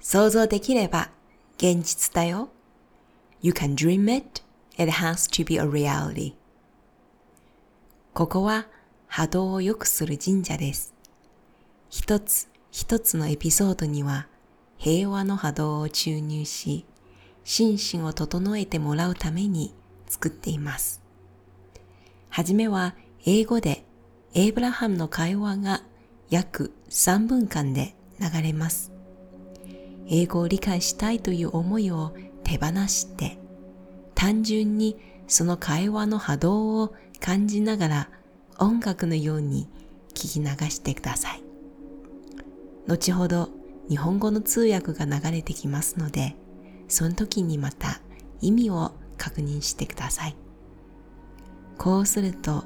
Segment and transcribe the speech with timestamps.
[0.00, 1.10] 想像できれば
[1.56, 2.50] 現実だよ。
[3.40, 4.42] You can dream it.
[4.76, 6.34] It has to be a reality.
[8.14, 8.66] ここは
[9.06, 10.94] 波動を良くする神社です。
[11.90, 14.28] 一つ一つのエピソードには
[14.76, 16.84] 平和の波動を注入し、
[17.44, 19.74] 心身を整えてもらうために
[20.06, 21.02] 作っています。
[22.28, 22.94] はじめは
[23.24, 23.84] 英語で
[24.34, 25.82] エイブラハムの会話が
[26.30, 28.97] 約3分間で流れます。
[30.08, 33.38] 英語を理解したいという思いを手放して、
[34.14, 38.10] 単純にその会話の波動を感じながら
[38.58, 39.68] 音楽のように
[40.14, 41.42] 聞き流してください。
[42.86, 43.50] 後ほど
[43.88, 46.36] 日本語の通訳が流れてきますので、
[46.88, 48.00] その時にまた
[48.40, 50.36] 意味を確認してください。
[51.76, 52.64] こうすると、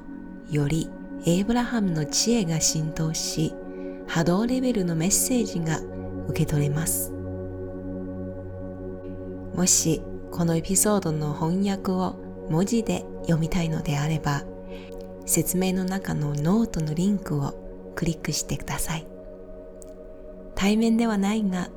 [0.49, 0.89] より
[1.25, 3.53] エイブラハムの知恵が浸透し、
[4.07, 5.79] 波動レベルのメッセージが
[6.27, 7.12] 受け取れます。
[9.55, 10.01] もし
[10.31, 12.15] このエピソードの翻訳を
[12.49, 14.43] 文字で読みたいのであれば、
[15.25, 19.07] 説明の中のノートのリンクをクリックしてください。
[20.55, 21.69] 対面ではないが、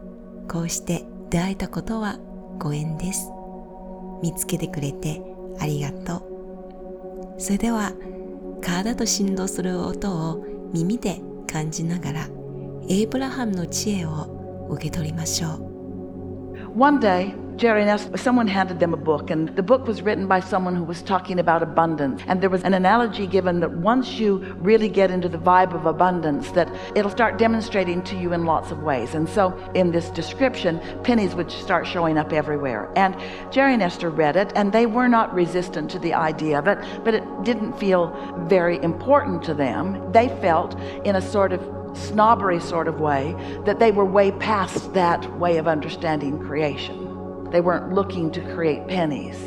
[0.48, 2.18] こうして出会えたことは
[2.58, 3.30] ご縁です。
[4.22, 5.20] 見つけてくれて
[5.58, 7.40] ありがとう。
[7.40, 7.92] それでは、
[8.62, 12.28] 体と振動する音を耳で感じながら、
[12.88, 15.66] エイブラハムの知恵を受け取りましょう。
[16.78, 20.40] One day, Jerry and Esther, someone handed them a book, and the book was written by
[20.40, 22.20] someone who was talking about abundance.
[22.26, 25.86] And there was an analogy given that once you really get into the vibe of
[25.86, 29.14] abundance, that it'll start demonstrating to you in lots of ways.
[29.14, 32.92] And so, in this description, pennies would start showing up everywhere.
[32.94, 33.16] And
[33.50, 36.78] Jerry and Esther read it, and they were not resistant to the idea of it,
[37.04, 38.14] but it didn't feel
[38.48, 40.12] very important to them.
[40.12, 41.62] They felt in a sort of
[41.96, 47.05] snobbery sort of way that they were way past that way of understanding creation.
[47.56, 49.38] They weren't looking to create pennies.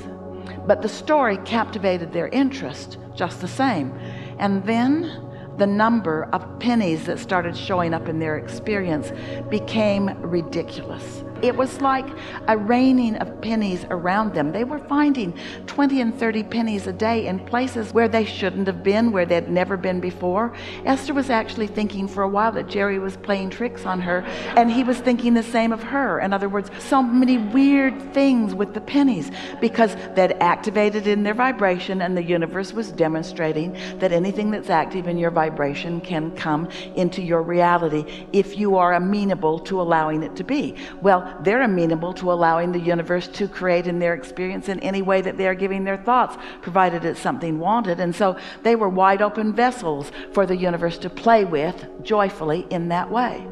[0.66, 3.94] But the story captivated their interest just the same.
[4.40, 5.12] And then
[5.60, 9.12] the number of pennies that started showing up in their experience
[9.52, 11.24] became ridiculous.
[11.42, 12.06] It was like
[12.48, 14.52] a raining of pennies around them.
[14.52, 18.84] They were finding 20 and 30 pennies a day in places where they shouldn't have
[18.84, 20.54] been, where they'd never been before.
[20.86, 24.20] Esther was actually thinking for a while that Jerry was playing tricks on her,
[24.58, 26.20] and he was thinking the same of her.
[26.20, 31.34] In other words, so many weird things with the pennies because they'd activated in their
[31.34, 36.68] vibration, and the universe was demonstrating that anything that's active in your vibration can come
[36.96, 40.76] into your reality if you are amenable to allowing it to be.
[41.02, 45.22] Well, they're amenable to allowing the universe to create in their experience in any way
[45.22, 48.00] that they are giving their thoughts, provided it's something wanted.
[48.00, 52.90] And so they were wide open vessels for the universe to play with joyfully in
[52.90, 53.46] that way.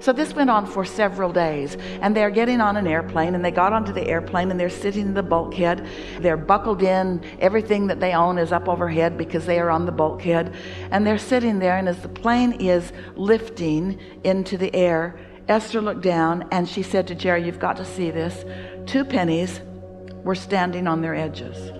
[0.00, 3.50] So this went on for several days, and they're getting on an airplane, and they
[3.50, 5.86] got onto the airplane, and they're sitting in the bulkhead.
[6.20, 7.22] They're buckled in.
[7.38, 10.54] Everything that they own is up overhead because they are on the bulkhead,
[10.90, 11.76] and they're sitting there.
[11.76, 15.18] And as the plane is lifting into the air,
[15.50, 18.44] Esther looked down and she said to Jerry, You've got to see this.
[18.86, 19.60] Two pennies
[20.22, 21.72] were standing on their edges.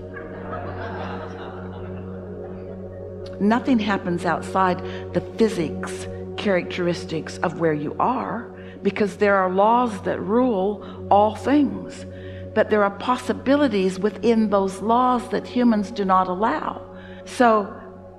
[3.39, 4.79] Nothing happens outside
[5.13, 6.05] the physics
[6.35, 12.05] characteristics of where you are because there are laws that rule all things.
[12.53, 16.85] But there are possibilities within those laws that humans do not allow.
[17.23, 17.73] So,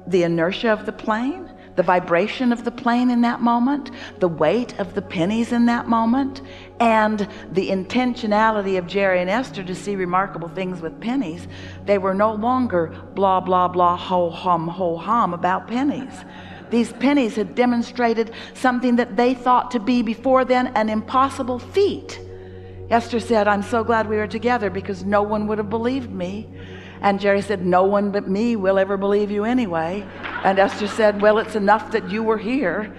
[0.06, 4.78] the inertia of the plane, the vibration of the plane in that moment, the weight
[4.78, 6.42] of the pennies in that moment,
[6.80, 11.48] and the intentionality of Jerry and Esther to see remarkable things with pennies,
[11.84, 16.12] they were no longer blah, blah, blah, ho hum, ho hum about pennies.
[16.70, 22.18] These pennies had demonstrated something that they thought to be before then an impossible feat.
[22.90, 26.48] Esther said, I'm so glad we were together because no one would have believed me.
[27.00, 30.06] And Jerry said, No one but me will ever believe you anyway.
[30.44, 32.94] And Esther said, Well, it's enough that you were here.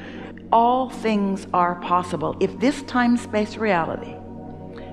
[0.51, 2.37] All things are possible.
[2.39, 4.15] If this time space reality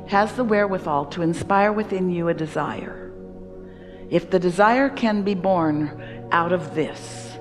[0.09, 3.13] has the wherewithal to inspire within you a desire,
[4.11, 7.37] if the desire can be born out of this,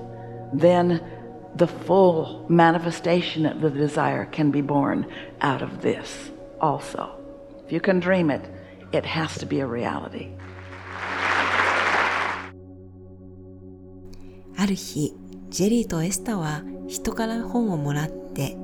[0.52, 1.02] then
[1.56, 5.06] the full manifestation of the desire can be born
[5.40, 6.30] out of this
[6.60, 7.16] also.
[7.66, 8.48] If you can dream it,
[8.92, 10.30] it has to be a reality.
[14.60, 15.14] ある日、
[15.48, 18.58] ジェリーとエスタは人から本をもらって、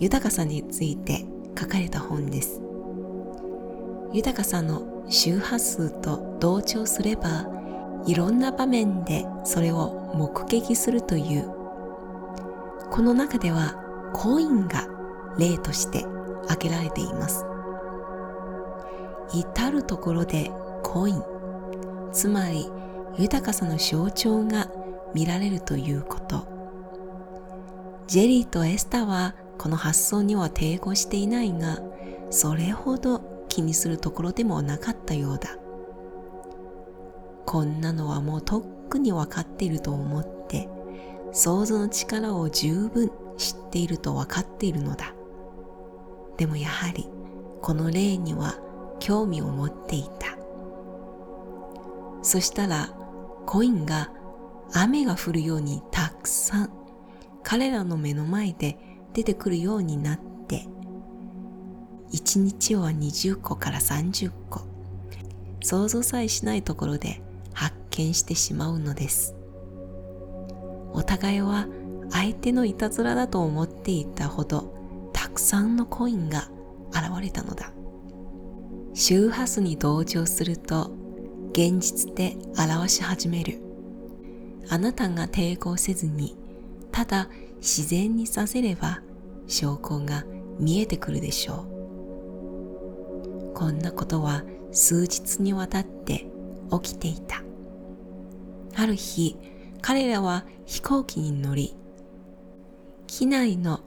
[0.00, 1.26] 豊かさについて
[1.60, 2.62] 書かれた本です。
[4.14, 7.46] 豊かさの周波数と同調すれば、
[8.06, 11.50] いろんな場面でそれを目撃するという。
[12.90, 13.74] この中では
[14.14, 14.88] コインが
[15.38, 16.06] 例として
[16.44, 17.44] 挙げられています
[19.34, 20.52] 至るところで
[20.82, 21.22] コイン
[22.12, 22.70] つまり
[23.18, 24.70] 豊かさの象徴が
[25.14, 26.46] 見られるということ。
[28.06, 31.78] ジェリーとエスタはこの発想には抵抗していないが
[32.30, 35.56] それほど気にするところでもなかったようだ。
[37.46, 40.68] こんなのはもうとっくに分かっていると思って
[41.32, 45.14] 想像の力を十分知っていると分かっているのだ。
[46.36, 47.08] でもやはり
[47.62, 48.58] この例には
[48.98, 50.36] 興味を持っていた。
[52.22, 52.92] そしたら
[53.46, 54.10] コインが
[54.72, 56.70] 雨が降るようにたくさん
[57.42, 58.78] 彼らの目の前で
[59.12, 60.18] 出てくるようになっ
[60.48, 60.66] て
[62.12, 64.62] 1日は20個から30個
[65.62, 67.22] 想像さえしないところで
[67.52, 69.34] 発見してしまうのです。
[70.92, 71.66] お互いは
[72.10, 76.48] 相手のいたずらだと思っていたほどたくさんのコインが
[76.90, 77.72] 現れたのだ。
[78.92, 80.92] 周波数に同情すると
[81.52, 83.63] 現実で表し始める。
[84.68, 86.36] あなたが抵抗せずに
[86.92, 89.00] ただ自然にさせれば
[89.46, 90.24] 証拠が
[90.58, 93.54] 見えてくるでしょう。
[93.54, 96.26] こんなことは数日にわたって
[96.82, 97.42] 起きていた。
[98.76, 99.36] ある日
[99.80, 101.76] 彼らは飛行機に乗り
[103.06, 103.80] 機内の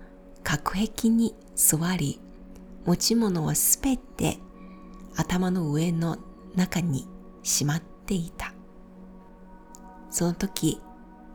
[0.43, 2.21] 隔壁に座り
[2.85, 4.37] 持ち物はすべて
[5.15, 6.17] 頭の上の
[6.55, 7.05] 中に
[7.43, 8.53] しまっていた。
[10.09, 10.81] その時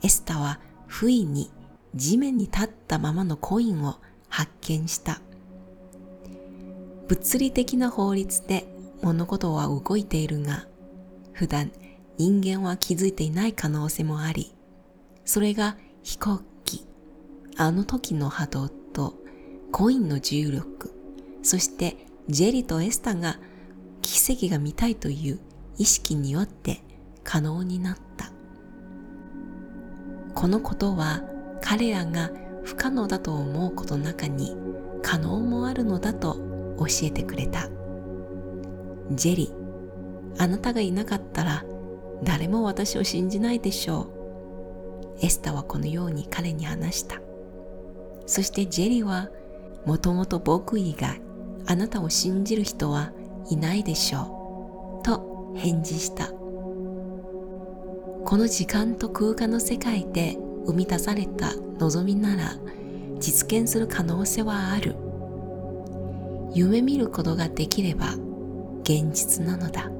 [0.03, 1.51] エスタは不意に
[1.95, 3.97] 地面に立ったままのコインを
[4.29, 5.21] 発見した。
[7.13, 8.67] 物理的な法律で
[9.03, 10.67] 物事は動いているが
[11.35, 11.71] 普段
[12.17, 14.55] 人間は気づいていない可能性もあり
[15.27, 16.87] それが飛行機
[17.59, 19.15] あの時の波動と
[19.73, 20.95] コインの重力
[21.43, 23.39] そしてジェリとエスタが
[24.01, 25.41] 奇跡が見たいという
[25.77, 26.83] 意識によって
[27.25, 28.12] 可能になった。
[30.43, 31.23] このことは
[31.61, 32.33] 彼らが
[32.65, 34.57] 不可能だと思うことの中に
[35.01, 36.35] 可能もあるのだと
[36.81, 37.69] 教えてくれた。
[39.13, 41.65] ジェリーあなたがいなかったら
[42.25, 44.09] 誰も私を信じないでしょ
[45.21, 45.25] う。
[45.25, 47.21] エスタはこのように彼に話した。
[48.27, 49.31] そしてジェリーは
[49.87, 51.23] もともと僕以外
[51.67, 53.13] あなたを信じる人は
[53.49, 55.05] いないでしょう。
[55.05, 56.33] と返事した。
[58.33, 62.57] この時間と空間の世界で生み出された望みなら
[63.21, 64.97] 実現する可能性はある。
[66.55, 68.15] 夢見ることができれば
[68.85, 69.91] 現実なのだ。